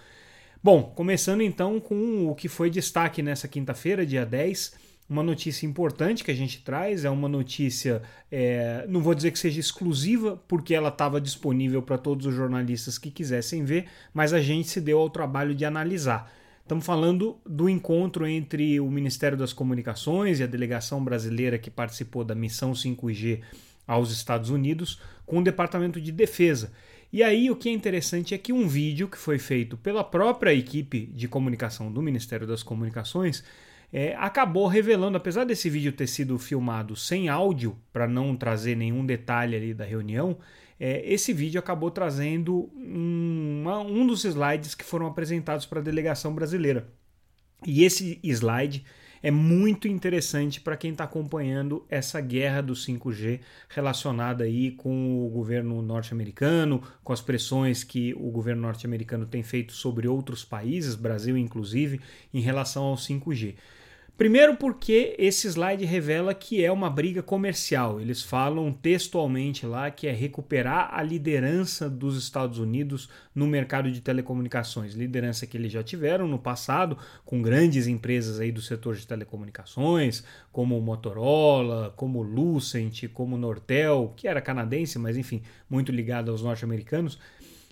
Bom, 0.62 0.82
começando 0.82 1.40
então 1.40 1.80
com 1.80 2.28
o 2.28 2.34
que 2.34 2.46
foi 2.46 2.68
destaque 2.68 3.22
nessa 3.22 3.48
quinta-feira, 3.48 4.04
dia 4.04 4.26
10 4.26 4.89
uma 5.10 5.24
notícia 5.24 5.66
importante 5.66 6.22
que 6.22 6.30
a 6.30 6.34
gente 6.34 6.62
traz, 6.62 7.04
é 7.04 7.10
uma 7.10 7.28
notícia, 7.28 8.00
é, 8.30 8.86
não 8.88 9.02
vou 9.02 9.12
dizer 9.12 9.32
que 9.32 9.40
seja 9.40 9.58
exclusiva, 9.58 10.40
porque 10.46 10.72
ela 10.72 10.88
estava 10.88 11.20
disponível 11.20 11.82
para 11.82 11.98
todos 11.98 12.26
os 12.26 12.34
jornalistas 12.34 12.96
que 12.96 13.10
quisessem 13.10 13.64
ver, 13.64 13.88
mas 14.14 14.32
a 14.32 14.40
gente 14.40 14.68
se 14.68 14.80
deu 14.80 15.00
ao 15.00 15.10
trabalho 15.10 15.52
de 15.52 15.64
analisar. 15.64 16.32
Estamos 16.62 16.86
falando 16.86 17.36
do 17.44 17.68
encontro 17.68 18.24
entre 18.24 18.78
o 18.78 18.88
Ministério 18.88 19.36
das 19.36 19.52
Comunicações 19.52 20.38
e 20.38 20.44
a 20.44 20.46
delegação 20.46 21.02
brasileira 21.02 21.58
que 21.58 21.68
participou 21.68 22.22
da 22.22 22.36
missão 22.36 22.70
5G 22.70 23.40
aos 23.88 24.12
Estados 24.12 24.48
Unidos 24.48 25.00
com 25.26 25.40
o 25.40 25.42
Departamento 25.42 26.00
de 26.00 26.12
Defesa. 26.12 26.70
E 27.12 27.24
aí 27.24 27.50
o 27.50 27.56
que 27.56 27.68
é 27.68 27.72
interessante 27.72 28.32
é 28.32 28.38
que 28.38 28.52
um 28.52 28.68
vídeo 28.68 29.08
que 29.08 29.18
foi 29.18 29.40
feito 29.40 29.76
pela 29.76 30.04
própria 30.04 30.54
equipe 30.54 31.06
de 31.06 31.26
comunicação 31.26 31.90
do 31.90 32.00
Ministério 32.00 32.46
das 32.46 32.62
Comunicações 32.62 33.42
é, 33.92 34.14
acabou 34.16 34.66
revelando, 34.66 35.16
apesar 35.16 35.44
desse 35.44 35.68
vídeo 35.68 35.92
ter 35.92 36.06
sido 36.06 36.38
filmado 36.38 36.94
sem 36.94 37.28
áudio, 37.28 37.76
para 37.92 38.06
não 38.06 38.36
trazer 38.36 38.76
nenhum 38.76 39.04
detalhe 39.04 39.56
ali 39.56 39.74
da 39.74 39.84
reunião, 39.84 40.38
é, 40.78 41.02
esse 41.04 41.32
vídeo 41.32 41.58
acabou 41.58 41.90
trazendo 41.90 42.70
um, 42.74 43.60
uma, 43.62 43.80
um 43.80 44.06
dos 44.06 44.24
slides 44.24 44.74
que 44.74 44.84
foram 44.84 45.06
apresentados 45.06 45.66
para 45.66 45.80
a 45.80 45.82
delegação 45.82 46.34
brasileira. 46.34 46.88
E 47.66 47.84
esse 47.84 48.18
slide 48.22 48.84
é 49.22 49.30
muito 49.30 49.86
interessante 49.86 50.60
para 50.60 50.78
quem 50.78 50.92
está 50.92 51.04
acompanhando 51.04 51.84
essa 51.90 52.20
guerra 52.20 52.62
do 52.62 52.72
5G 52.72 53.40
relacionada 53.68 54.44
aí 54.44 54.70
com 54.70 55.26
o 55.26 55.28
governo 55.28 55.82
norte-americano, 55.82 56.82
com 57.04 57.12
as 57.12 57.20
pressões 57.20 57.84
que 57.84 58.14
o 58.14 58.30
governo 58.30 58.62
norte-americano 58.62 59.26
tem 59.26 59.42
feito 59.42 59.74
sobre 59.74 60.08
outros 60.08 60.42
países, 60.42 60.94
Brasil 60.94 61.36
inclusive, 61.36 62.00
em 62.32 62.40
relação 62.40 62.84
ao 62.84 62.94
5G. 62.94 63.56
Primeiro, 64.20 64.54
porque 64.54 65.16
esse 65.18 65.48
slide 65.48 65.82
revela 65.86 66.34
que 66.34 66.62
é 66.62 66.70
uma 66.70 66.90
briga 66.90 67.22
comercial. 67.22 67.98
Eles 67.98 68.22
falam 68.22 68.70
textualmente 68.70 69.64
lá 69.64 69.90
que 69.90 70.06
é 70.06 70.12
recuperar 70.12 70.90
a 70.92 71.02
liderança 71.02 71.88
dos 71.88 72.22
Estados 72.22 72.58
Unidos 72.58 73.08
no 73.34 73.46
mercado 73.46 73.90
de 73.90 74.02
telecomunicações. 74.02 74.92
Liderança 74.92 75.46
que 75.46 75.56
eles 75.56 75.72
já 75.72 75.82
tiveram 75.82 76.28
no 76.28 76.38
passado, 76.38 76.98
com 77.24 77.40
grandes 77.40 77.86
empresas 77.86 78.38
aí 78.38 78.52
do 78.52 78.60
setor 78.60 78.94
de 78.94 79.06
telecomunicações, 79.06 80.22
como 80.52 80.78
Motorola, 80.82 81.90
como 81.96 82.22
Lucent, 82.22 83.08
como 83.14 83.38
Nortel, 83.38 84.12
que 84.14 84.28
era 84.28 84.42
canadense, 84.42 84.98
mas 84.98 85.16
enfim, 85.16 85.40
muito 85.66 85.90
ligado 85.90 86.30
aos 86.30 86.42
norte-americanos 86.42 87.18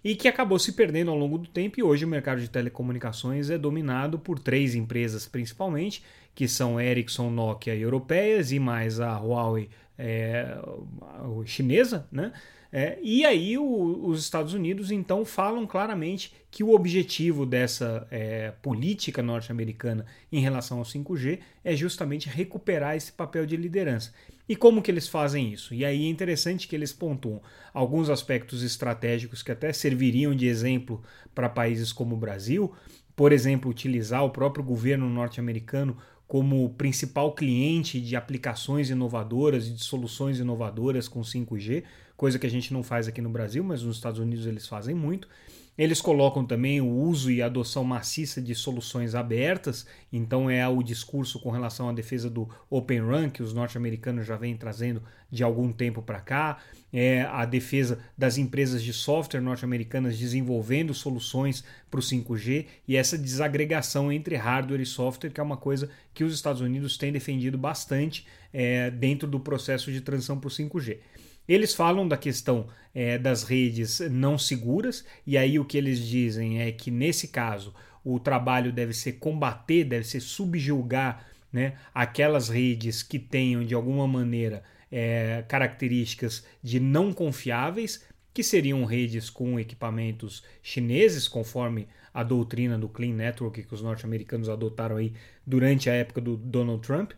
e 0.03 0.15
que 0.15 0.29
acabou 0.29 0.59
se 0.59 0.73
perdendo 0.73 1.11
ao 1.11 1.17
longo 1.17 1.39
do 1.39 1.49
tempo 1.49 1.79
e 1.79 1.83
hoje 1.83 2.05
o 2.05 2.09
mercado 2.09 2.41
de 2.41 2.49
telecomunicações 2.49 3.51
é 3.51 3.59
dominado 3.59 4.19
por 4.19 4.39
três 4.39 4.75
empresas 4.75 5.27
principalmente, 5.27 6.03
que 6.35 6.47
são 6.47 6.81
Ericsson, 6.81 7.31
Nokia 7.31 7.75
europeias 7.75 8.53
e 8.53 8.59
mais 8.59 9.01
a 9.01 9.19
Huawei 9.19 9.69
é, 9.99 10.57
chinesa, 11.45 12.07
né? 12.13 12.33
É, 12.71 12.99
e 13.03 13.25
aí 13.25 13.57
o, 13.57 14.07
os 14.07 14.21
Estados 14.21 14.53
Unidos 14.53 14.91
então 14.91 15.25
falam 15.25 15.67
claramente 15.67 16.35
que 16.51 16.63
o 16.63 16.75
objetivo 16.75 17.47
dessa 17.47 18.07
é, 18.11 18.53
política 18.63 19.23
norte-americana 19.23 20.05
em 20.31 20.41
relação 20.41 20.79
ao 20.79 20.85
5G 20.85 21.39
é 21.65 21.75
justamente 21.75 22.29
recuperar 22.29 22.95
esse 22.95 23.13
papel 23.13 23.47
de 23.47 23.57
liderança. 23.57 24.13
E 24.47 24.57
como 24.57 24.83
que 24.83 24.91
eles 24.91 25.09
fazem 25.09 25.53
isso? 25.53 25.75
E 25.75 25.85
aí 25.85 26.07
é 26.07 26.09
interessante 26.09 26.69
que 26.69 26.75
eles 26.75 26.93
pontuam 26.93 27.41
alguns 27.73 28.09
aspectos 28.11 28.63
estratégicos 28.63 29.43
que 29.43 29.53
até 29.53 29.73
serviriam 29.73 30.35
de 30.35 30.47
exemplo 30.47 31.03
para 31.35 31.49
países 31.49 31.93
como 31.93 32.15
o 32.15 32.19
Brasil, 32.19 32.73
por 33.15 33.33
exemplo, 33.33 33.71
utilizar 33.71 34.25
o 34.25 34.31
próprio 34.31 34.65
governo 34.65 35.09
norte-americano 35.09 35.97
como 36.27 36.69
principal 36.75 37.33
cliente 37.35 38.01
de 38.01 38.15
aplicações 38.15 38.91
inovadoras 38.91 39.67
e 39.67 39.73
de 39.73 39.83
soluções 39.83 40.39
inovadoras 40.39 41.09
com 41.09 41.21
5G, 41.21 41.85
coisa 42.19 42.37
que 42.37 42.47
a 42.47 42.51
gente 42.51 42.73
não 42.75 42.83
faz 42.83 43.07
aqui 43.07 43.23
no 43.23 43.31
Brasil, 43.31 43.63
mas 43.63 43.81
nos 43.81 43.97
Estados 43.97 44.19
Unidos 44.19 44.45
eles 44.45 44.67
fazem 44.67 44.95
muito. 44.95 45.29
Eles 45.79 46.01
colocam 46.01 46.45
também 46.45 46.81
o 46.81 46.89
uso 46.89 47.31
e 47.31 47.41
adoção 47.41 47.85
maciça 47.85 48.43
de 48.43 48.53
soluções 48.57 49.15
abertas, 49.15 49.87
então 50.13 50.51
é 50.51 50.67
o 50.67 50.83
discurso 50.83 51.39
com 51.39 51.51
relação 51.51 51.89
à 51.89 51.93
defesa 51.93 52.29
do 52.29 52.49
Open 52.69 52.99
Run, 52.99 53.31
que 53.31 53.41
os 53.41 53.55
norte-americanos 53.55 54.27
já 54.27 54.37
vêm 54.37 54.57
trazendo 54.57 55.01
de 55.31 55.45
algum 55.45 55.71
tempo 55.71 56.03
para 56.03 56.19
cá, 56.21 56.59
é 56.93 57.23
a 57.23 57.45
defesa 57.45 58.01
das 58.17 58.37
empresas 58.37 58.83
de 58.83 58.93
software 58.93 59.41
norte-americanas 59.41 60.19
desenvolvendo 60.19 60.93
soluções 60.93 61.63
para 61.89 62.01
o 62.01 62.03
5G 62.03 62.67
e 62.89 62.97
essa 62.97 63.17
desagregação 63.17 64.11
entre 64.11 64.35
hardware 64.35 64.81
e 64.81 64.87
software, 64.87 65.31
que 65.31 65.39
é 65.39 65.43
uma 65.45 65.57
coisa 65.57 65.89
que 66.13 66.25
os 66.25 66.35
Estados 66.35 66.61
Unidos 66.61 66.97
têm 66.97 67.13
defendido 67.13 67.57
bastante 67.57 68.27
é, 68.53 68.91
dentro 68.91 69.29
do 69.29 69.39
processo 69.39 69.93
de 69.93 70.01
transição 70.01 70.41
para 70.41 70.49
o 70.49 70.51
5G. 70.51 70.99
Eles 71.49 71.75
falam 71.75 72.07
da 72.07 72.17
questão 72.17 72.69
é, 72.95 73.17
das 73.17 73.43
redes 73.43 74.01
não 74.11 74.37
seguras, 74.37 75.05
e 75.27 75.39
aí 75.39 75.59
o 75.59 75.65
que 75.65 75.79
eles 75.79 75.99
dizem 76.01 76.61
é 76.61 76.71
que, 76.71 76.91
nesse 76.91 77.29
caso, 77.29 77.75
o 78.05 78.21
trabalho 78.21 78.73
deve 78.73 78.93
ser 78.93 79.13
combater, 79.15 79.85
deve 79.85 80.05
ser 80.05 80.21
subjugar 80.21 81.27
né, 81.53 81.75
aquelas 81.95 82.49
redes 82.49 83.03
que 83.03 83.19
tenham, 83.19 83.65
de 83.65 83.75
alguma 83.75 84.07
maneira, 84.07 84.63
é, 84.91 85.45
características 85.49 86.45
de 86.63 86.79
não 86.81 87.13
confiáveis, 87.13 88.05
que 88.33 88.43
seriam 88.43 88.85
redes 88.85 89.31
com 89.31 89.59
equipamentos 89.59 90.45
chineses, 90.63 91.27
conforme 91.27 91.89
a 92.15 92.23
doutrina 92.23 92.79
do 92.79 92.89
Clean 92.89 93.13
Network 93.13 93.63
que 93.63 93.75
os 93.75 93.83
norte-americanos 93.83 94.49
adotaram 94.49 94.97
aí 94.97 95.13
durante 95.47 95.91
a 95.91 95.95
época 95.95 96.21
do 96.21 96.37
Donald 96.37 96.81
Trump. 96.87 97.13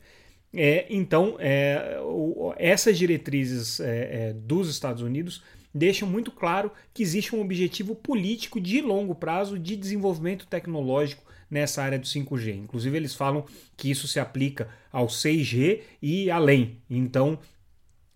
É, 0.52 0.86
então, 0.90 1.36
é, 1.38 2.00
o, 2.02 2.52
essas 2.56 2.98
diretrizes 2.98 3.78
é, 3.80 4.28
é, 4.28 4.32
dos 4.32 4.68
Estados 4.68 5.02
Unidos 5.02 5.42
deixam 5.72 6.08
muito 6.08 6.32
claro 6.32 6.72
que 6.92 7.02
existe 7.02 7.34
um 7.34 7.40
objetivo 7.40 7.94
político 7.94 8.60
de 8.60 8.80
longo 8.80 9.14
prazo 9.14 9.58
de 9.58 9.76
desenvolvimento 9.76 10.46
tecnológico 10.46 11.22
nessa 11.48 11.82
área 11.82 11.98
do 11.98 12.06
5G. 12.06 12.56
Inclusive, 12.56 12.96
eles 12.96 13.14
falam 13.14 13.44
que 13.76 13.90
isso 13.90 14.08
se 14.08 14.18
aplica 14.18 14.68
ao 14.92 15.06
6G 15.06 15.82
e 16.02 16.30
além. 16.30 16.78
Então, 16.88 17.38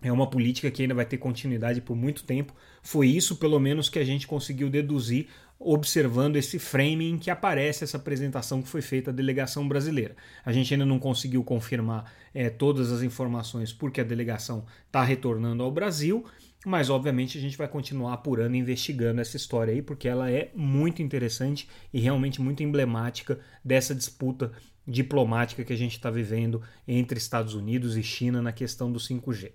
é 0.03 0.13
uma 0.13 0.29
política 0.29 0.71
que 0.71 0.83
ainda 0.83 0.95
vai 0.95 1.07
ter 1.07 1.19
continuidade 1.19 1.81
por 1.81 1.97
muito 1.97 2.25
tempo. 2.25 2.55
Foi 2.83 3.09
isso, 3.09 3.37
pelo 3.37 3.59
menos, 3.59 3.89
que 3.89 3.99
a 3.99 4.05
gente 4.05 4.27
conseguiu 4.27 4.69
deduzir 4.69 5.29
observando 5.65 6.37
esse 6.37 6.59
framing 6.59 7.19
que 7.19 7.31
aparece 7.31 7.85
essa 7.85 7.97
apresentação 7.97 8.61
que 8.61 8.69
foi 8.69 8.83
feita 8.83 9.11
à 9.11 9.15
delegação 9.15 9.67
brasileira. 9.67 10.15
A 10.45 10.53
gente 10.53 10.73
ainda 10.75 10.85
não 10.85 10.99
conseguiu 10.99 11.43
confirmar 11.43 12.13
é, 12.35 12.51
todas 12.51 12.93
as 12.93 13.03
informações 13.03 13.73
porque 13.73 14.01
a 14.01 14.05
delegação 14.05 14.67
está 14.87 15.03
retornando 15.03 15.63
ao 15.63 15.73
Brasil, 15.73 16.25
mas 16.67 16.91
obviamente 16.91 17.39
a 17.39 17.41
gente 17.41 17.57
vai 17.57 17.67
continuar 17.67 18.13
apurando 18.13 18.57
investigando 18.57 19.21
essa 19.21 19.37
história 19.37 19.73
aí, 19.73 19.81
porque 19.81 20.07
ela 20.07 20.31
é 20.31 20.51
muito 20.55 21.03
interessante 21.03 21.69
e 21.93 21.99
realmente 21.99 22.43
muito 22.43 22.63
emblemática 22.63 23.39
dessa 23.65 23.95
disputa 23.95 24.53
diplomática 24.87 25.65
que 25.65 25.73
a 25.73 25.77
gente 25.77 25.93
está 25.93 26.11
vivendo 26.11 26.63
entre 26.87 27.19
Estados 27.19 27.55
Unidos 27.55 27.97
e 27.97 28.03
China 28.03 28.43
na 28.43 28.53
questão 28.53 28.93
do 28.93 28.99
5G. 28.99 29.53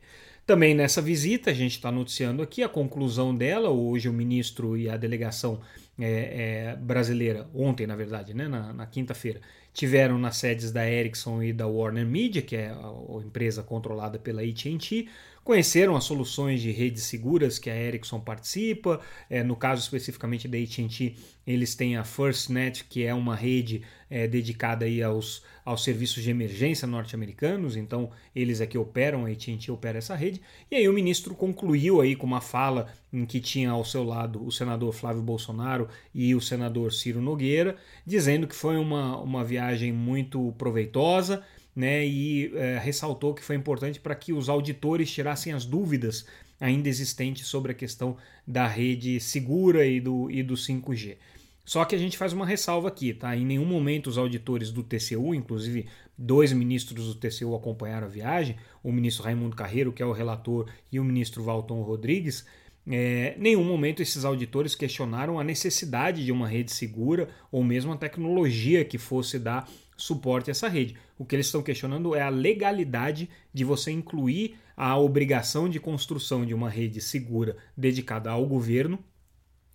Também 0.50 0.74
nessa 0.74 1.00
visita, 1.00 1.52
a 1.52 1.54
gente 1.54 1.74
está 1.74 1.92
noticiando 1.92 2.42
aqui 2.42 2.64
a 2.64 2.68
conclusão 2.68 3.36
dela. 3.36 3.70
Hoje, 3.70 4.10
o 4.10 4.14
ministro 4.14 4.76
e 4.76 4.90
a 4.90 4.98
delegação 4.98 5.62
é, 6.00 6.72
é, 6.72 6.76
brasileira, 6.76 7.50
ontem, 7.54 7.86
na 7.86 7.96
verdade, 7.96 8.34
né, 8.34 8.48
na, 8.48 8.74
na 8.74 8.86
quinta-feira, 8.86 9.42
tiveram 9.74 10.18
nas 10.18 10.38
sedes 10.38 10.72
da 10.72 10.90
Ericsson 10.90 11.44
e 11.44 11.54
da 11.54 11.68
Warner 11.68 12.06
Media, 12.06 12.42
que 12.42 12.56
é 12.56 12.70
a, 12.70 12.76
a 12.76 13.22
empresa 13.24 13.64
controlada 13.64 14.18
pela 14.20 14.42
AT&T, 14.42 15.10
conheceram 15.44 15.96
as 15.96 16.04
soluções 16.04 16.62
de 16.62 16.72
redes 16.72 17.04
seguras 17.04 17.58
que 17.58 17.70
a 17.70 17.76
Ericsson 17.76 18.20
participa. 18.20 19.00
É, 19.30 19.44
no 19.44 19.56
caso 19.56 19.82
especificamente 19.82 20.48
da 20.48 20.58
AT&T, 20.58 21.16
eles 21.46 21.74
têm 21.74 21.98
a 21.98 22.04
FirstNet, 22.04 22.86
que 22.86 23.04
é 23.04 23.14
uma 23.14 23.36
rede 23.36 23.82
é, 24.10 24.28
dedicada 24.28 24.86
aí 24.86 25.02
aos, 25.02 25.44
aos 25.66 25.84
serviços 25.84 26.22
de 26.22 26.30
emergência 26.30 26.88
norte-americanos. 26.88 27.76
Então, 27.76 28.12
eles 28.36 28.62
aqui 28.62 28.78
operam, 28.78 29.26
a 29.26 29.30
AT&T 29.30 29.72
opera 29.72 29.98
essa 29.98 30.16
rede. 30.16 30.42
E 30.70 30.76
aí 30.76 30.88
o 30.88 30.94
ministro 30.94 31.34
concluiu 31.34 32.02
aí 32.02 32.16
com 32.16 32.28
uma 32.28 32.42
fala 32.42 32.88
em 33.12 33.26
que 33.26 33.40
tinha 33.40 33.72
ao 33.72 33.84
seu 33.84 34.04
lado 34.04 34.46
o 34.46 34.52
senador 34.52 34.94
Flávio 34.94 35.22
Bolsonaro 35.22 35.88
e 36.14 36.36
o 36.36 36.42
senador 36.42 36.94
Ciro 36.94 37.22
Nogueira, 37.22 37.76
dizendo 38.06 38.48
que 38.48 38.56
foi 38.56 38.78
uma, 38.78 39.18
uma 39.18 39.44
viagem 39.44 39.92
muito 39.92 40.54
proveitosa, 40.58 41.44
né, 41.76 42.06
e 42.06 42.52
é, 42.56 42.80
ressaltou 42.80 43.34
que 43.34 43.44
foi 43.44 43.56
importante 43.56 44.00
para 44.00 44.16
que 44.16 44.34
os 44.34 44.50
auditores 44.50 45.12
tirassem 45.12 45.54
as 45.54 45.66
dúvidas 45.66 46.26
ainda 46.60 46.90
existentes 46.90 47.48
sobre 47.48 47.72
a 47.72 47.76
questão 47.76 48.18
da 48.46 48.68
rede 48.68 49.20
segura 49.20 49.86
e 49.86 50.00
do, 50.00 50.30
e 50.30 50.44
do 50.44 50.56
5G. 50.56 51.18
Só 51.64 51.86
que 51.86 51.96
a 51.96 52.00
gente 52.00 52.18
faz 52.18 52.34
uma 52.34 52.48
ressalva 52.48 52.88
aqui, 52.88 53.14
tá? 53.14 53.36
Em 53.36 53.46
nenhum 53.46 53.66
momento 53.66 54.08
os 54.08 54.18
auditores 54.18 54.72
do 54.72 54.82
TCU, 54.82 55.36
inclusive 55.36 55.88
dois 56.18 56.52
ministros 56.52 57.06
do 57.06 57.16
TCU 57.16 57.56
acompanharam 57.56 58.08
a 58.08 58.10
viagem, 58.10 58.56
o 58.84 58.92
ministro 58.92 59.24
Raimundo 59.24 59.56
Carreiro, 59.56 59.94
que 59.94 60.02
é 60.02 60.06
o 60.06 60.12
relator, 60.12 60.66
e 60.92 61.00
o 61.00 61.04
ministro 61.04 61.44
Valton 61.44 61.82
Rodrigues, 61.84 62.46
é, 62.88 63.36
nenhum 63.38 63.64
momento 63.64 64.02
esses 64.02 64.26
auditores 64.26 64.74
questionaram 64.74 65.40
a 65.40 65.44
necessidade 65.44 66.26
de 66.26 66.32
uma 66.32 66.48
rede 66.48 66.72
segura 66.72 67.30
ou 67.52 67.64
mesmo 67.64 67.92
a 67.92 67.98
tecnologia 67.98 68.84
que 68.84 68.98
fosse 68.98 69.38
dar 69.38 69.70
suporte 70.00 70.50
essa 70.50 70.68
rede. 70.68 70.96
O 71.18 71.26
que 71.26 71.36
eles 71.36 71.48
estão 71.48 71.62
questionando 71.62 72.16
é 72.16 72.22
a 72.22 72.30
legalidade 72.30 73.30
de 73.54 73.64
você 73.64 73.92
incluir 73.92 74.58
a 74.76 74.98
obrigação 74.98 75.68
de 75.68 75.80
construção 75.80 76.46
de 76.46 76.54
uma 76.54 76.70
rede 76.70 77.02
segura 77.02 77.58
dedicada 77.76 78.32
ao 78.32 78.46
governo 78.46 78.98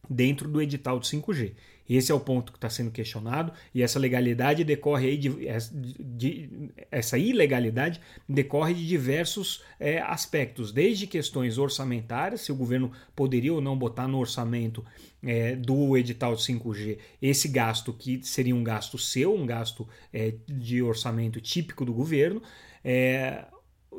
dentro 0.08 0.48
do 0.48 0.60
edital 0.60 0.98
de 0.98 1.06
5G. 1.06 1.54
Esse 1.88 2.10
é 2.10 2.14
o 2.14 2.20
ponto 2.20 2.52
que 2.52 2.58
está 2.58 2.70
sendo 2.70 2.90
questionado 2.90 3.52
e 3.74 3.82
essa 3.82 3.98
legalidade 3.98 4.64
decorre 4.64 5.08
aí 5.08 5.16
de, 5.18 5.30
de, 5.72 5.94
de 5.98 6.70
essa 6.90 7.18
ilegalidade 7.18 8.00
decorre 8.28 8.74
de 8.74 8.86
diversos 8.86 9.62
é, 9.78 9.98
aspectos, 10.00 10.72
desde 10.72 11.06
questões 11.06 11.58
orçamentárias, 11.58 12.40
se 12.40 12.52
o 12.52 12.56
governo 12.56 12.90
poderia 13.14 13.52
ou 13.52 13.60
não 13.60 13.76
botar 13.76 14.08
no 14.08 14.18
orçamento 14.18 14.84
é, 15.22 15.56
do 15.56 15.96
edital 15.96 16.34
de 16.34 16.42
5G 16.42 16.98
esse 17.20 17.48
gasto 17.48 17.92
que 17.92 18.20
seria 18.22 18.54
um 18.54 18.64
gasto 18.64 18.98
seu, 18.98 19.34
um 19.34 19.46
gasto 19.46 19.86
é, 20.12 20.34
de 20.46 20.82
orçamento 20.82 21.40
típico 21.40 21.84
do 21.84 21.92
governo. 21.92 22.42
É, 22.82 23.44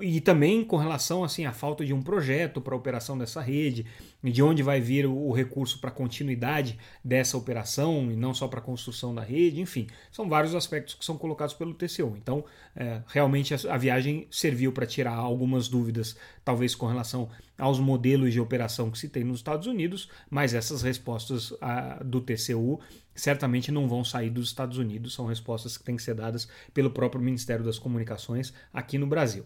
e 0.01 0.19
também 0.21 0.63
com 0.63 0.77
relação 0.77 1.23
assim 1.23 1.45
à 1.45 1.51
falta 1.51 1.85
de 1.85 1.93
um 1.93 2.01
projeto 2.01 2.61
para 2.61 2.73
a 2.73 2.77
operação 2.77 3.17
dessa 3.17 3.41
rede, 3.41 3.85
de 4.23 4.41
onde 4.41 4.63
vai 4.63 4.81
vir 4.81 5.05
o, 5.05 5.31
recurso 5.31 5.79
para 5.79 5.89
a 5.89 5.93
continuidade 5.93 6.77
dessa 7.03 7.37
operação 7.37 8.11
e 8.11 8.15
não 8.15 8.33
só 8.33 8.47
para 8.47 8.59
a 8.59 8.63
construção 8.63 9.13
da 9.13 9.21
rede, 9.21 9.61
enfim, 9.61 9.87
são 10.11 10.27
vários 10.27 10.55
aspectos 10.55 10.95
que 10.95 11.05
são 11.05 11.17
colocados 11.17 11.53
pelo 11.53 11.73
TCU. 11.73 12.15
Então, 12.17 12.43
é, 12.75 13.01
realmente 13.07 13.53
a, 13.53 13.57
a, 13.73 13.77
viagem 13.77 14.27
serviu 14.31 14.71
para 14.71 14.85
tirar 14.85 15.15
algumas 15.15 15.67
dúvidas, 15.67 16.17
talvez 16.43 16.73
com 16.73 16.87
relação 16.87 17.29
aos 17.57 17.79
modelos 17.79 18.33
de 18.33 18.39
operação 18.39 18.89
que 18.89 18.97
se 18.97 19.09
tem 19.09 19.23
nos 19.23 19.37
Estados 19.37 19.67
Unidos, 19.67 20.09
mas 20.29 20.53
essas 20.53 20.81
respostas 20.81 21.53
a, 21.61 22.03
do 22.03 22.19
TCU 22.19 22.79
certamente 23.13 23.71
não 23.71 23.87
vão 23.87 24.03
sair 24.03 24.29
dos 24.29 24.47
Estados 24.47 24.77
Unidos, 24.77 25.13
são 25.13 25.25
respostas 25.25 25.77
que 25.77 25.83
têm 25.83 25.95
que 25.95 26.03
ser 26.03 26.15
dadas 26.15 26.47
pelo 26.73 26.91
próprio 26.91 27.21
Ministério 27.21 27.63
das 27.63 27.79
Comunicações 27.79 28.53
aqui 28.73 28.97
no 28.97 29.07
Brasil. 29.07 29.45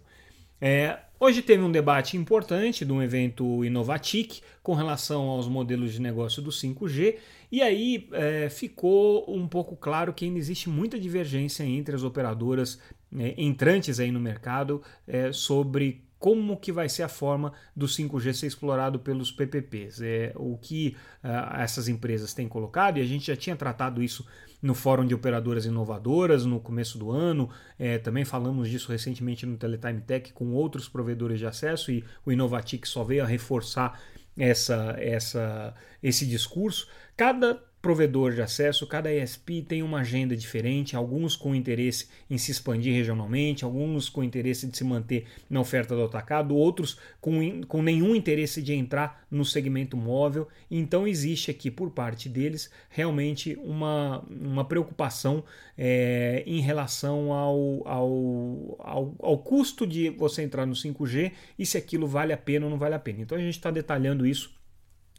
É, 0.62 1.00
hoje 1.20 1.42
teve 1.42 1.64
um 1.64 1.72
debate 1.72 2.18
importante 2.18 2.84
de 2.84 2.92
um 2.92 3.02
evento 3.02 3.64
Inovatic 3.64 4.42
com 4.62 4.74
relação 4.74 5.24
aos 5.30 5.48
modelos 5.48 5.94
de 5.94 6.02
negócio 6.02 6.42
do 6.42 6.52
5G, 6.52 7.16
e 7.52 7.62
aí 7.62 8.08
é, 8.12 8.50
ficou 8.50 9.26
um 9.34 9.48
pouco 9.48 9.76
claro 9.76 10.14
que 10.14 10.26
ainda 10.26 10.38
existe 10.38 10.70
muita 10.70 11.00
divergência 11.00 11.64
entre 11.64 11.96
as 11.96 12.04
operadoras 12.04 12.80
é, 13.18 13.42
entrantes 13.42 14.00
aí 14.00 14.12
no 14.12 14.20
mercado 14.20 14.82
é, 15.08 15.32
sobre 15.32 16.04
como 16.20 16.58
que 16.58 16.72
vai 16.72 16.90
ser 16.90 17.04
a 17.04 17.08
forma 17.08 17.54
do 17.74 17.88
5G 17.88 18.34
ser 18.34 18.48
explorado 18.48 19.00
pelos 19.00 19.32
PPPs. 19.32 20.02
É 20.02 20.34
o 20.36 20.58
que 20.58 20.98
uh, 21.24 21.56
essas 21.62 21.88
empresas 21.88 22.34
têm 22.34 22.48
colocado, 22.48 22.98
e 22.98 23.02
a 23.02 23.06
gente 23.06 23.28
já 23.28 23.38
tinha 23.38 23.56
tratado 23.56 24.04
isso 24.04 24.28
no 24.62 24.76
Fórum 24.76 25.06
de 25.06 25.16
Operadoras 25.16 25.66
Inovadoras 25.66 26.46
no 26.46 26.60
começo 26.60 26.98
do 26.98 27.10
ano. 27.10 27.50
É, 27.80 27.98
também 27.98 28.26
falamos 28.26 28.70
disso 28.70 28.92
recentemente 28.92 29.46
no 29.46 29.56
Teletime 29.56 30.02
Tech 30.02 30.34
com 30.34 30.52
outros 30.52 30.90
provedores 30.90 31.40
de 31.40 31.46
acesso 31.46 31.90
e 31.90 32.04
o 32.26 32.32
Inovatic 32.34 32.86
só 32.86 33.02
veio 33.06 33.24
a 33.24 33.28
reforçar 33.28 33.98
essa, 34.38 34.96
essa, 35.00 35.74
esse 36.04 36.26
discurso. 36.26 36.90
Cada 37.16 37.64
provedor 37.82 38.34
de 38.34 38.42
acesso, 38.42 38.86
cada 38.86 39.14
ESP 39.14 39.62
tem 39.62 39.82
uma 39.82 40.00
agenda 40.00 40.36
diferente, 40.36 40.96
alguns 40.96 41.36
com 41.36 41.56
interesse 41.56 42.08
em 42.30 42.38
se 42.38 42.52
expandir 42.52 42.94
regionalmente, 42.94 43.64
alguns 43.64 44.10
com 44.10 44.24
interesse 44.24 44.68
de 44.68 44.78
se 44.78 44.84
manter 44.84 45.26
na 45.50 45.62
oferta 45.62 45.96
do 45.96 46.04
atacado, 46.04 46.56
outros 46.56 46.98
com, 47.22 47.62
com 47.64 47.82
nenhum 47.82 48.14
interesse 48.16 48.62
de 48.62 48.74
entrar 48.74 49.26
no 49.32 49.46
segmento 49.46 49.96
móvel. 49.96 50.48
Então 50.70 51.08
existe 51.08 51.50
aqui 51.52 51.72
por 51.72 51.92
parte 51.92 52.28
deles 52.28 52.70
realmente 52.90 53.58
uma, 53.64 54.26
uma 54.30 54.66
preocupação 54.66 55.44
é, 55.78 56.44
em 56.46 56.60
relação 56.60 57.32
ao, 57.32 57.88
ao, 57.88 58.76
ao, 58.80 59.16
ao 59.20 59.38
custo 59.38 59.88
de 59.88 60.10
você 60.10 60.44
entrar 60.44 60.66
no 60.66 60.74
5G 60.74 61.32
e 61.58 61.66
se 61.66 61.78
aquilo 61.78 62.08
vale 62.08 62.34
a 62.34 62.38
pena 62.38 62.66
ou 62.66 62.72
não 62.72 62.78
vale 62.78 62.96
a 62.96 63.00
pena. 63.00 63.22
Então 63.22 63.38
a 63.38 63.42
gente 63.42 63.56
está 63.56 63.72
detalhando 63.72 64.26
isso 64.26 64.54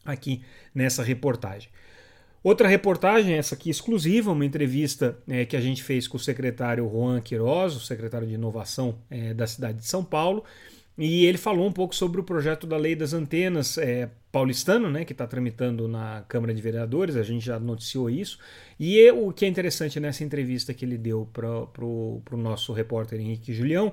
aqui 0.05 0.43
nessa 0.75 1.03
reportagem. 1.03 1.71
Outra 2.43 2.67
reportagem, 2.67 3.35
essa 3.35 3.55
aqui 3.55 3.69
exclusiva, 3.69 4.33
uma 4.33 4.47
entrevista 4.47 5.19
é, 5.29 5.45
que 5.45 5.57
a 5.57 5.61
gente 5.61 5.83
fez 5.83 6.09
com 6.09 6.17
o 6.17 6.21
secretário 6.21 6.89
Juan 6.89 7.21
Quiroz, 7.21 7.77
o 7.77 7.81
secretário 7.81 8.27
de 8.27 8.35
Inovação 8.35 8.99
é, 9.11 9.35
da 9.35 9.47
cidade 9.47 9.79
de 9.79 9.87
São 9.87 10.03
Paulo, 10.03 10.43
e 10.97 11.27
ele 11.27 11.37
falou 11.37 11.67
um 11.67 11.73
pouco 11.73 11.95
sobre 11.95 12.19
o 12.19 12.25
projeto 12.25 12.67
da 12.67 12.79
Lei 12.79 12.97
das 12.97 13.13
Antenas 13.13 13.77
é, 13.77 14.09
paulistano, 14.33 14.91
né, 14.91 15.05
que 15.05 15.13
está 15.13 15.27
tramitando 15.27 15.87
na 15.87 16.25
Câmara 16.29 16.55
de 16.55 16.63
Vereadores, 16.63 17.15
a 17.17 17.23
gente 17.23 17.45
já 17.45 17.61
noticiou 17.61 18.09
isso. 18.09 18.39
E 18.79 19.11
o 19.11 19.33
que 19.33 19.45
é 19.45 19.49
interessante 19.49 20.01
nessa 20.01 20.25
entrevista 20.25 20.73
que 20.73 20.85
ele 20.85 20.97
deu 20.97 21.29
para 21.33 21.85
o 21.85 22.23
nosso 22.39 22.73
repórter 22.73 23.21
Henrique 23.21 23.53
Julião 23.53 23.93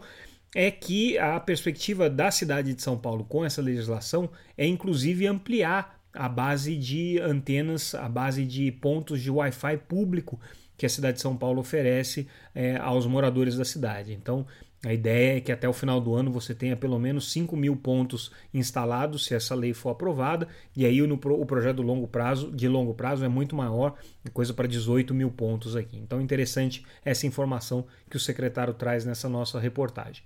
é 0.55 0.71
que 0.71 1.17
a 1.17 1.39
perspectiva 1.39 2.09
da 2.09 2.31
cidade 2.31 2.73
de 2.73 2.81
São 2.81 2.97
Paulo 2.97 3.25
com 3.25 3.43
essa 3.43 3.61
legislação 3.61 4.29
é 4.57 4.65
inclusive 4.65 5.27
ampliar 5.27 5.96
a 6.17 6.27
base 6.27 6.75
de 6.75 7.19
antenas, 7.19 7.93
a 7.95 8.09
base 8.09 8.45
de 8.45 8.71
pontos 8.71 9.21
de 9.21 9.29
Wi-Fi 9.31 9.77
público 9.87 10.39
que 10.77 10.85
a 10.85 10.89
cidade 10.89 11.15
de 11.15 11.21
São 11.21 11.35
Paulo 11.35 11.59
oferece 11.59 12.27
é, 12.53 12.77
aos 12.77 13.07
moradores 13.07 13.55
da 13.55 13.65
cidade. 13.65 14.13
Então, 14.13 14.45
a 14.85 14.93
ideia 14.93 15.37
é 15.37 15.41
que 15.41 15.51
até 15.51 15.67
o 15.67 15.73
final 15.73 16.00
do 16.00 16.13
ano 16.13 16.31
você 16.31 16.53
tenha 16.53 16.75
pelo 16.77 17.00
menos 17.00 17.31
5 17.31 17.57
mil 17.57 17.75
pontos 17.75 18.31
instalados, 18.53 19.25
se 19.25 19.33
essa 19.33 19.55
lei 19.55 19.74
for 19.74 19.89
aprovada, 19.89 20.47
e 20.75 20.86
aí 20.86 21.01
o 21.01 21.45
projeto 21.45 21.81
longo 21.81 22.07
prazo, 22.07 22.51
de 22.51 22.67
longo 22.67 22.93
prazo 22.93 23.25
é 23.25 23.27
muito 23.27 23.55
maior, 23.55 23.95
é 24.24 24.29
coisa 24.29 24.53
para 24.53 24.67
18 24.67 25.15
mil 25.15 25.31
pontos 25.31 25.75
aqui. 25.75 25.97
Então, 25.97 26.21
interessante 26.21 26.86
essa 27.03 27.25
informação 27.25 27.88
que 28.07 28.17
o 28.17 28.19
secretário 28.19 28.74
traz 28.74 29.03
nessa 29.03 29.27
nossa 29.27 29.59
reportagem. 29.59 30.21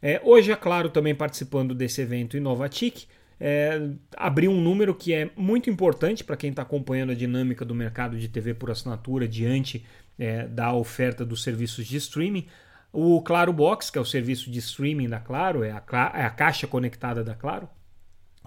É, 0.00 0.20
hoje, 0.24 0.52
é 0.52 0.56
claro, 0.56 0.88
também 0.88 1.14
participando 1.14 1.74
desse 1.74 2.00
evento 2.00 2.36
Inovatic, 2.36 3.06
é, 3.40 3.88
abriu 4.16 4.50
um 4.50 4.60
número 4.60 4.94
que 4.94 5.14
é 5.14 5.30
muito 5.34 5.70
importante 5.70 6.22
para 6.22 6.36
quem 6.36 6.50
está 6.50 6.60
acompanhando 6.60 7.12
a 7.12 7.14
dinâmica 7.14 7.64
do 7.64 7.74
mercado 7.74 8.18
de 8.18 8.28
TV 8.28 8.52
por 8.52 8.70
assinatura 8.70 9.26
diante 9.26 9.84
é, 10.18 10.46
da 10.46 10.74
oferta 10.74 11.24
dos 11.24 11.42
serviços 11.42 11.86
de 11.86 11.96
streaming. 11.96 12.46
O 12.92 13.22
Claro 13.22 13.52
Box, 13.52 13.90
que 13.90 13.96
é 13.96 14.00
o 14.00 14.04
serviço 14.04 14.50
de 14.50 14.58
streaming 14.58 15.08
da 15.08 15.18
Claro, 15.18 15.64
é 15.64 15.70
a, 15.70 16.12
é 16.14 16.24
a 16.24 16.30
caixa 16.30 16.66
conectada 16.66 17.24
da 17.24 17.34
Claro, 17.34 17.66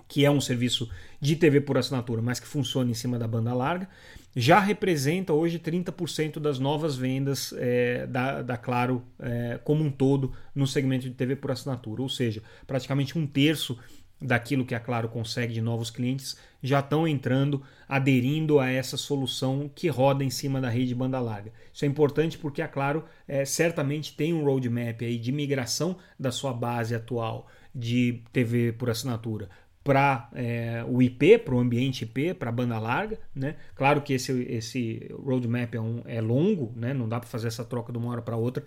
que 0.07 0.25
é 0.25 0.29
um 0.29 0.41
serviço 0.41 0.87
de 1.19 1.35
TV 1.35 1.59
por 1.59 1.77
assinatura, 1.77 2.21
mas 2.21 2.39
que 2.39 2.45
funciona 2.47 2.91
em 2.91 2.93
cima 2.93 3.17
da 3.17 3.27
banda 3.27 3.53
larga, 3.53 3.89
já 4.35 4.59
representa 4.59 5.33
hoje 5.33 5.57
30% 5.57 6.39
das 6.39 6.59
novas 6.59 6.95
vendas 6.95 7.53
é, 7.57 8.05
da, 8.05 8.41
da 8.41 8.57
Claro 8.57 9.03
é, 9.19 9.59
como 9.63 9.83
um 9.83 9.89
todo 9.89 10.33
no 10.53 10.67
segmento 10.67 11.09
de 11.09 11.15
TV 11.15 11.35
por 11.35 11.51
assinatura, 11.51 12.01
ou 12.01 12.09
seja, 12.09 12.43
praticamente 12.67 13.17
um 13.17 13.25
terço 13.25 13.79
daquilo 14.23 14.65
que 14.65 14.73
a 14.73 14.79
Claro 14.79 15.09
consegue 15.09 15.53
de 15.53 15.61
novos 15.61 15.91
clientes 15.91 16.37
já 16.61 16.79
estão 16.79 17.07
entrando, 17.07 17.61
aderindo 17.87 18.59
a 18.59 18.69
essa 18.69 18.95
solução 18.95 19.69
que 19.75 19.89
roda 19.89 20.23
em 20.23 20.29
cima 20.29 20.61
da 20.61 20.69
rede 20.69 20.95
banda 20.95 21.19
larga. 21.19 21.51
Isso 21.73 21.83
é 21.83 21.87
importante 21.87 22.37
porque 22.37 22.61
a 22.61 22.67
Claro 22.67 23.03
é, 23.27 23.43
certamente 23.43 24.15
tem 24.15 24.33
um 24.33 24.45
roadmap 24.45 25.01
aí 25.01 25.17
de 25.17 25.31
migração 25.31 25.97
da 26.17 26.31
sua 26.31 26.53
base 26.53 26.95
atual 26.95 27.47
de 27.75 28.21
TV 28.31 28.71
por 28.71 28.89
assinatura 28.89 29.49
para 29.83 30.29
é, 30.33 30.83
o 30.87 31.01
IP, 31.01 31.39
para 31.39 31.53
o 31.53 31.59
ambiente 31.59 32.03
IP, 32.03 32.33
para 32.35 32.49
a 32.49 32.53
banda 32.53 32.79
larga. 32.79 33.19
Né? 33.35 33.55
Claro 33.75 34.01
que 34.01 34.13
esse, 34.13 34.31
esse 34.43 35.11
roadmap 35.11 35.75
é, 35.75 35.81
um, 35.81 36.01
é 36.05 36.21
longo, 36.21 36.71
né? 36.75 36.93
não 36.93 37.07
dá 37.07 37.19
para 37.19 37.27
fazer 37.27 37.49
essa 37.49 37.65
troca 37.65 37.91
de 37.91 37.97
uma 37.97 38.09
hora 38.11 38.21
para 38.21 38.37
outra, 38.37 38.63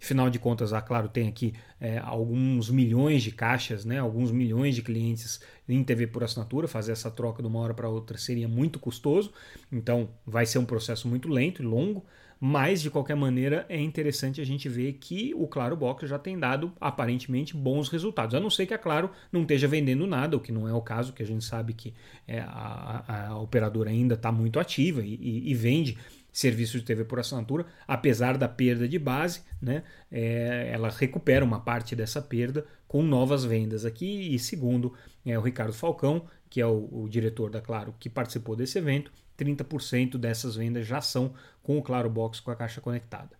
Afinal 0.00 0.30
de 0.30 0.38
contas, 0.38 0.72
a 0.72 0.80
Claro 0.80 1.08
tem 1.08 1.28
aqui 1.28 1.54
é, 1.80 1.98
alguns 1.98 2.70
milhões 2.70 3.22
de 3.22 3.32
caixas, 3.32 3.84
né, 3.84 3.98
alguns 3.98 4.30
milhões 4.30 4.74
de 4.74 4.82
clientes 4.82 5.40
em 5.68 5.82
TV 5.82 6.06
por 6.06 6.22
assinatura. 6.22 6.68
Fazer 6.68 6.92
essa 6.92 7.10
troca 7.10 7.42
de 7.42 7.48
uma 7.48 7.58
hora 7.58 7.74
para 7.74 7.88
outra 7.88 8.16
seria 8.16 8.48
muito 8.48 8.78
custoso, 8.78 9.32
então 9.70 10.08
vai 10.24 10.46
ser 10.46 10.58
um 10.58 10.64
processo 10.64 11.08
muito 11.08 11.28
lento 11.28 11.62
e 11.62 11.66
longo. 11.66 12.04
Mas, 12.40 12.80
de 12.80 12.88
qualquer 12.88 13.16
maneira, 13.16 13.66
é 13.68 13.80
interessante 13.80 14.40
a 14.40 14.44
gente 14.44 14.68
ver 14.68 14.92
que 14.94 15.34
o 15.34 15.48
Claro 15.48 15.76
Box 15.76 16.06
já 16.06 16.18
tem 16.18 16.38
dado 16.38 16.72
aparentemente 16.80 17.56
bons 17.56 17.88
resultados. 17.88 18.34
A 18.34 18.38
não 18.38 18.48
ser 18.48 18.64
que 18.64 18.72
a 18.72 18.78
Claro 18.78 19.10
não 19.32 19.42
esteja 19.42 19.66
vendendo 19.66 20.06
nada, 20.06 20.36
o 20.36 20.40
que 20.40 20.52
não 20.52 20.68
é 20.68 20.72
o 20.72 20.80
caso, 20.80 21.12
que 21.12 21.22
a 21.22 21.26
gente 21.26 21.44
sabe 21.44 21.72
que 21.72 21.92
é, 22.28 22.38
a, 22.38 23.04
a, 23.08 23.28
a, 23.28 23.38
operadora 23.40 23.90
ainda 23.90 24.14
está 24.14 24.30
muito 24.30 24.60
ativa 24.60 25.02
e, 25.02 25.14
e, 25.20 25.50
e 25.50 25.54
vende 25.54 25.98
serviço 26.32 26.78
de 26.78 26.84
TV 26.84 27.04
por 27.04 27.18
assinatura, 27.18 27.66
apesar 27.86 28.36
da 28.36 28.48
perda 28.48 28.88
de 28.88 28.98
base, 28.98 29.42
né, 29.60 29.82
é, 30.10 30.70
ela 30.72 30.88
recupera 30.88 31.44
uma 31.44 31.60
parte 31.60 31.96
dessa 31.96 32.22
perda 32.22 32.66
com 32.86 33.02
novas 33.02 33.44
vendas 33.44 33.84
aqui. 33.84 34.34
E 34.34 34.38
segundo 34.38 34.94
é, 35.24 35.38
o 35.38 35.42
Ricardo 35.42 35.72
Falcão, 35.72 36.26
que 36.48 36.60
é 36.60 36.66
o, 36.66 36.88
o 36.90 37.08
diretor 37.08 37.50
da 37.50 37.60
Claro, 37.60 37.94
que 37.98 38.08
participou 38.08 38.54
desse 38.54 38.78
evento, 38.78 39.12
30% 39.38 40.16
dessas 40.16 40.56
vendas 40.56 40.86
já 40.86 41.00
são 41.00 41.34
com 41.62 41.78
o 41.78 41.82
Claro 41.82 42.10
Box 42.10 42.40
com 42.40 42.50
a 42.50 42.56
caixa 42.56 42.80
conectada. 42.80 43.36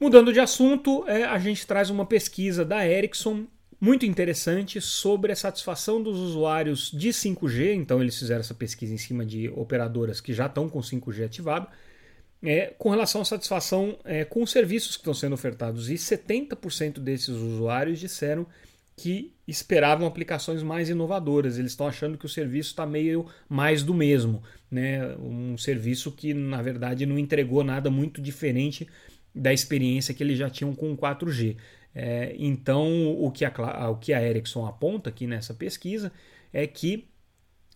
Mudando 0.00 0.32
de 0.32 0.38
assunto, 0.38 1.04
é, 1.08 1.24
a 1.24 1.38
gente 1.38 1.66
traz 1.66 1.90
uma 1.90 2.06
pesquisa 2.06 2.64
da 2.64 2.86
Ericsson 2.86 3.46
muito 3.80 4.04
interessante 4.04 4.80
sobre 4.80 5.32
a 5.32 5.36
satisfação 5.36 6.02
dos 6.02 6.18
usuários 6.18 6.90
de 6.90 7.10
5G. 7.10 7.74
Então, 7.74 8.00
eles 8.02 8.18
fizeram 8.18 8.40
essa 8.40 8.54
pesquisa 8.54 8.92
em 8.92 8.98
cima 8.98 9.24
de 9.24 9.48
operadoras 9.50 10.20
que 10.20 10.32
já 10.32 10.46
estão 10.46 10.68
com 10.68 10.80
5G 10.80 11.24
ativado, 11.24 11.68
é, 12.42 12.74
com 12.78 12.90
relação 12.90 13.20
à 13.20 13.24
satisfação 13.24 13.98
é, 14.04 14.24
com 14.24 14.42
os 14.42 14.50
serviços 14.50 14.96
que 14.96 15.02
estão 15.02 15.14
sendo 15.14 15.34
ofertados. 15.34 15.90
E 15.90 15.94
70% 15.94 16.98
desses 16.98 17.28
usuários 17.28 18.00
disseram 18.00 18.46
que 18.96 19.32
esperavam 19.46 20.08
aplicações 20.08 20.60
mais 20.60 20.88
inovadoras. 20.88 21.56
Eles 21.56 21.70
estão 21.70 21.86
achando 21.86 22.18
que 22.18 22.26
o 22.26 22.28
serviço 22.28 22.70
está 22.70 22.84
meio 22.84 23.26
mais 23.48 23.84
do 23.84 23.94
mesmo. 23.94 24.42
Né? 24.68 25.16
Um 25.18 25.56
serviço 25.56 26.10
que, 26.10 26.34
na 26.34 26.60
verdade, 26.60 27.06
não 27.06 27.16
entregou 27.16 27.62
nada 27.62 27.90
muito 27.90 28.20
diferente 28.20 28.88
da 29.32 29.52
experiência 29.52 30.12
que 30.12 30.22
eles 30.22 30.36
já 30.36 30.50
tinham 30.50 30.74
com 30.74 30.92
o 30.92 30.98
4G. 30.98 31.56
É, 31.94 32.34
então, 32.38 33.10
o 33.18 33.30
que, 33.30 33.44
a, 33.44 33.90
o 33.90 33.96
que 33.96 34.12
a 34.12 34.22
Ericsson 34.22 34.66
aponta 34.66 35.10
aqui 35.10 35.26
nessa 35.26 35.52
pesquisa 35.54 36.12
é 36.52 36.66
que 36.66 37.08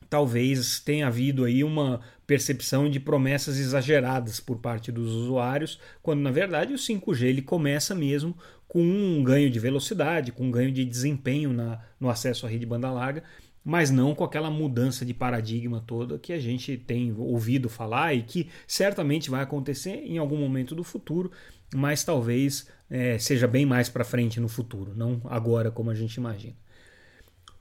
talvez 0.09 0.78
tenha 0.78 1.07
havido 1.07 1.45
aí 1.45 1.64
uma 1.64 2.00
percepção 2.26 2.90
de 2.90 3.00
promessas 3.00 3.59
exageradas 3.59 4.40
por 4.40 4.59
parte 4.59 4.92
dos 4.92 5.11
usuários, 5.11 5.81
quando 6.02 6.21
na 6.21 6.31
verdade 6.31 6.75
o 6.75 6.76
5G 6.76 7.23
ele 7.23 7.42
começa 7.42 7.95
mesmo 7.95 8.37
com 8.69 8.83
um 8.83 9.23
ganho 9.25 9.50
de 9.50 9.59
velocidade, 9.59 10.33
com 10.33 10.45
um 10.45 10.50
ganho 10.50 10.71
de 10.71 10.85
desempenho 10.85 11.52
na, 11.52 11.81
no 11.99 12.09
acesso 12.11 12.47
à 12.47 12.49
rede 12.49 12.66
banda 12.66 12.90
larga, 12.90 13.23
mas 13.64 13.90
não 13.90 14.14
com 14.14 14.25
aquela 14.25 14.50
mudança 14.50 15.04
de 15.04 15.14
paradigma 15.14 15.83
toda 15.87 16.19
que 16.19 16.33
a 16.33 16.38
gente 16.38 16.76
tem 16.76 17.14
ouvido 17.16 17.69
falar 17.69 18.14
e 18.14 18.23
que 18.23 18.49
certamente 18.66 19.31
vai 19.31 19.42
acontecer 19.42 20.02
em 20.04 20.19
algum 20.19 20.37
momento 20.37 20.75
do 20.75 20.83
futuro, 20.83 21.31
mas 21.75 22.04
talvez 22.04 22.69
é, 22.90 23.19
seja 23.19 23.47
bem 23.47 23.64
mais 23.64 23.88
para 23.88 24.04
frente 24.04 24.40
no 24.40 24.49
futuro, 24.49 24.92
não 24.95 25.21
agora 25.25 25.71
como 25.71 25.90
a 25.90 25.95
gente 25.95 26.14
imagina. 26.14 26.57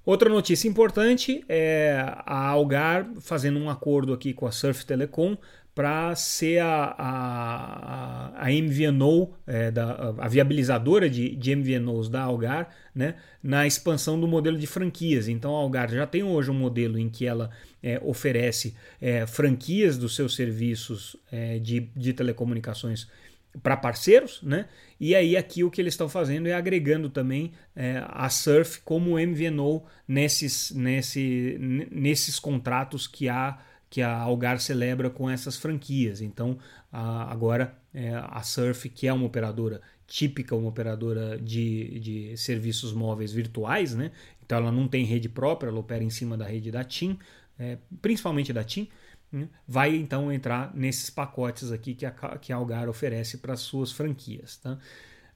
Outra 0.03 0.29
notícia 0.29 0.67
importante 0.67 1.43
é 1.48 2.03
a 2.25 2.48
Algar 2.48 3.08
fazendo 3.22 3.60
um 3.60 3.70
acordo 3.70 4.13
aqui 4.13 4.34
com 4.34 4.48
a 4.48 4.51
Surf 4.51 4.84
Telecom 4.84 5.38
para 5.75 6.13
ser 6.15 6.60
a, 6.60 6.96
a, 6.98 8.48
a 8.48 8.50
MVNO, 8.50 9.34
é, 9.48 9.72
da, 9.72 10.13
a 10.17 10.27
viabilizadora 10.27 11.10
de, 11.10 11.34
de 11.36 11.55
MVNOs 11.55 12.10
da 12.10 12.24
Algar, 12.24 12.70
né, 12.93 13.15
na 13.41 13.65
expansão 13.65 14.20
do 14.20 14.27
modelo 14.27 14.58
de 14.58 14.67
franquias. 14.67 15.27
Então 15.29 15.55
a 15.55 15.60
Algar 15.60 15.89
já 15.89 16.05
tem 16.05 16.24
hoje 16.24 16.51
um 16.51 16.55
modelo 16.55 17.00
em 17.00 17.08
que 17.08 17.25
ela 17.25 17.51
é, 17.81 18.01
oferece 18.03 18.75
é, 19.00 19.25
franquias 19.25 19.98
dos 19.98 20.15
seus 20.15 20.36
serviços 20.36 21.15
é, 21.31 21.58
de, 21.60 21.89
de 21.96 22.12
telecomunicações 22.12 23.08
para 23.62 23.75
parceiros, 23.75 24.41
né? 24.41 24.67
E 25.00 25.15
aí 25.15 25.36
aqui 25.36 25.63
o 25.63 25.72
que 25.72 25.81
eles 25.81 25.93
estão 25.93 26.08
fazendo 26.08 26.48
é 26.48 26.53
agregando 26.53 27.10
também 27.10 27.51
é, 27.75 28.03
a 28.08 28.29
Surf 28.29 28.81
como 28.81 29.20
MVNO 29.20 29.84
nesses, 30.08 30.72
nesse, 30.72 31.58
nesses 31.91 32.39
contratos 32.39 33.08
que 33.08 33.27
a, 33.27 33.60
que 33.89 34.01
a 34.01 34.15
Algar 34.15 34.60
celebra 34.60 35.10
com 35.10 35.29
essas 35.29 35.58
franquias. 35.58 36.22
Então 36.22 36.58
a, 36.91 37.31
agora 37.31 37.75
é, 37.93 38.13
a 38.13 38.41
Surf, 38.41 38.89
que 38.89 39.08
é 39.08 39.13
uma 39.13 39.25
operadora 39.25 39.81
típica, 40.08 40.55
uma 40.55 40.70
operadora 40.70 41.38
de, 41.38 42.00
de 42.00 42.38
serviços 42.38 42.93
móveis 42.93 43.31
virtuais, 43.31 43.96
né? 43.96 44.12
Então 44.43 44.58
ela 44.58 44.72
não 44.72 44.88
tem 44.88 45.05
rede 45.05 45.29
própria, 45.29 45.70
ela 45.70 45.79
opera 45.79 46.03
em 46.03 46.10
cima 46.10 46.38
da 46.38 46.46
rede 46.46 46.70
da 46.70 46.84
TIM, 46.84 47.17
é, 47.58 47.77
principalmente 48.01 48.51
da 48.51 48.63
TIM, 48.63 48.89
vai 49.68 49.96
então 49.96 50.32
entrar 50.32 50.76
nesses 50.76 51.10
pacotes 51.10 51.72
aqui 51.72 51.94
que 51.94 52.06
a, 52.06 52.12
que 52.12 52.52
a 52.52 52.56
Algar 52.56 52.90
oferece 52.90 53.38
para 53.38 53.56
suas 53.56 53.92
franquias. 53.92 54.58
Tá? 54.58 54.78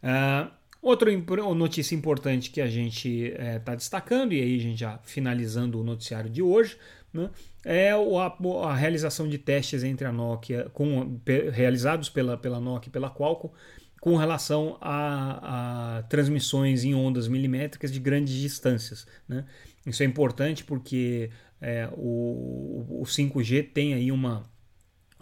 Uh, 0.04 0.52
outra 0.82 1.10
notícia 1.56 1.96
importante 1.96 2.52
que 2.52 2.62
a 2.62 2.68
gente 2.68 3.34
está 3.58 3.74
eh, 3.74 3.75
destacando, 3.75 4.34
e 4.34 4.42
aí 4.42 4.56
a 4.58 4.62
gente 4.62 4.80
já 4.80 5.00
finalizando 5.04 5.80
o 5.80 5.84
noticiário 5.84 6.30
de 6.30 6.42
hoje, 6.42 6.78
né, 7.14 7.30
é 7.64 7.92
a, 7.92 8.68
a, 8.68 8.75
realização 8.75 9.28
de 9.28 9.38
testes 9.38 9.84
entre 9.84 10.06
a 10.06 10.12
Nokia, 10.12 10.70
com, 10.74 11.20
realizados 11.52 12.10
pela, 12.10 12.38
pela 12.38 12.60
Nokia 12.60 12.90
e 12.90 12.92
pela 12.92 13.10
Qualcomm, 13.10 13.52
com 14.00 14.16
relação 14.18 14.78
a, 14.80 15.98
a, 15.98 16.04
transmissões 16.04 16.84
em 16.84 16.94
ondas 16.94 17.28
milimétricas 17.28 17.92
de 17.92 18.00
grandes 18.00 18.36
distâncias. 18.36 19.08
Né? 19.28 19.46
Isso 19.84 20.04
é 20.04 20.06
importante 20.06 20.64
porque 20.64 21.32
é, 21.62 21.89
o, 21.93 23.01
o 23.01 23.03
5G 23.03 23.71
tem 23.74 23.93
aí 23.93 24.12
uma, 24.12 24.50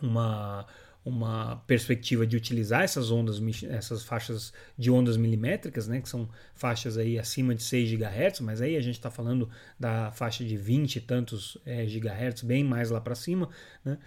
uma, 0.01 0.65
uma 1.05 1.57
perspectiva 1.67 2.25
de 2.25 2.35
utilizar 2.35 2.83
essas 2.83 3.11
ondas, 3.11 3.41
essas 3.63 4.03
faixas 4.03 4.53
de 4.77 4.89
ondas 4.89 5.17
milimétricas, 5.17 5.87
né, 5.87 6.01
que 6.01 6.09
são 6.09 6.29
faixas 6.55 6.97
aí 6.97 7.19
acima 7.19 7.53
de 7.53 7.63
6 7.63 7.91
GHz, 7.91 8.39
mas 8.41 8.61
aí 8.61 8.75
a 8.75 8.81
gente 8.81 8.95
está 8.95 9.11
falando 9.11 9.49
da 9.79 10.11
faixa 10.11 10.43
de 10.43 10.57
20 10.57 10.95
e 10.95 11.01
tantos 11.01 11.57
é, 11.65 11.85
GHz, 11.85 12.41
bem 12.43 12.63
mais 12.63 12.89
lá 12.89 12.99
para 12.99 13.15
cima, 13.15 13.49
né? 13.83 13.97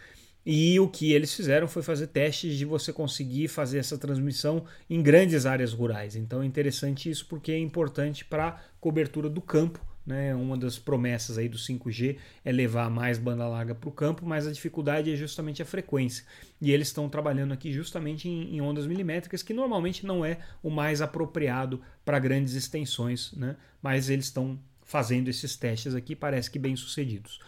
E 0.49 0.79
o 0.79 0.87
que 0.87 1.13
eles 1.13 1.35
fizeram 1.35 1.67
foi 1.67 1.83
fazer 1.83 2.07
testes 2.07 2.57
de 2.57 2.65
você 2.65 2.93
conseguir 2.93 3.49
fazer 3.49 3.79
essa 3.79 3.99
transmissão 3.99 4.65
em 4.89 5.03
grandes 5.03 5.45
áreas 5.45 5.73
rurais. 5.73 6.15
Então 6.15 6.41
é 6.41 6.47
interessante 6.47 7.11
isso 7.11 7.27
porque 7.27 7.51
é 7.51 7.59
importante 7.59 8.25
para 8.25 8.49
a 8.51 8.59
cobertura 8.79 9.29
do 9.29 9.41
campo 9.41 9.85
né? 10.07 10.35
Uma 10.35 10.57
das 10.57 10.79
promessas 10.79 11.37
aí 11.37 11.49
do 11.49 11.59
5G 11.59 12.17
é 12.45 12.53
levar 12.53 12.89
mais 12.89 13.19
banda 13.19 13.47
larga 13.49 13.75
para 13.75 13.89
o 13.89 13.93
campo, 13.93 14.25
mas 14.25 14.47
a 14.47 14.53
dificuldade 14.53 15.13
é 15.13 15.17
justamente 15.17 15.61
a 15.61 15.65
frequência. 15.65 16.25
E 16.61 16.71
eles 16.71 16.89
estão 16.89 17.09
trabalhando 17.09 17.53
aqui 17.53 17.73
justamente 17.73 18.29
em, 18.29 18.57
em 18.57 18.61
ondas 18.61 18.87
milimétricas, 18.87 19.43
que 19.43 19.53
normalmente 19.53 20.07
não 20.07 20.25
é 20.25 20.39
o 20.63 20.71
mais 20.71 21.03
apropriado 21.03 21.83
para 22.05 22.19
grandes 22.19 22.55
extensões, 22.55 23.33
né? 23.33 23.57
mas 23.83 24.09
eles 24.09 24.27
estão 24.27 24.59
fazendo 24.85 25.29
esses 25.29 25.57
testes 25.57 25.95
aqui, 25.95 26.15
parece 26.15 26.49
que 26.49 26.59
bem 26.59 26.77
sucedidos. 26.77 27.41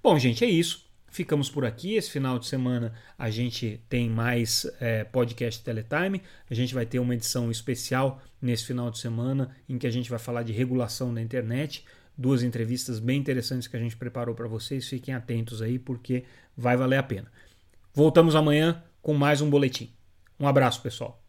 Bom, 0.00 0.16
gente, 0.18 0.44
é 0.44 0.48
isso. 0.48 0.84
Ficamos 1.08 1.48
por 1.48 1.64
aqui. 1.64 1.94
Esse 1.94 2.10
final 2.10 2.38
de 2.38 2.46
semana 2.46 2.92
a 3.16 3.30
gente 3.30 3.80
tem 3.88 4.10
mais 4.10 4.66
é, 4.80 5.04
podcast 5.04 5.62
Teletime. 5.62 6.20
A 6.50 6.54
gente 6.54 6.74
vai 6.74 6.84
ter 6.84 6.98
uma 6.98 7.14
edição 7.14 7.50
especial 7.50 8.20
nesse 8.42 8.66
final 8.66 8.90
de 8.90 8.98
semana 8.98 9.54
em 9.68 9.78
que 9.78 9.86
a 9.86 9.90
gente 9.90 10.10
vai 10.10 10.18
falar 10.18 10.42
de 10.42 10.52
regulação 10.52 11.14
da 11.14 11.22
internet 11.22 11.84
duas 12.16 12.42
entrevistas 12.42 12.98
bem 12.98 13.18
interessantes 13.18 13.68
que 13.68 13.76
a 13.76 13.80
gente 13.80 13.96
preparou 13.96 14.34
para 14.34 14.48
vocês. 14.48 14.88
Fiquem 14.88 15.14
atentos 15.14 15.60
aí 15.62 15.78
porque 15.78 16.24
vai 16.56 16.76
valer 16.76 16.98
a 16.98 17.02
pena. 17.02 17.30
Voltamos 17.92 18.34
amanhã 18.34 18.82
com 19.00 19.14
mais 19.14 19.40
um 19.40 19.50
boletim. 19.50 19.90
Um 20.38 20.46
abraço, 20.46 20.82
pessoal. 20.82 21.23